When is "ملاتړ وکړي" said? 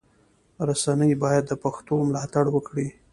2.09-2.87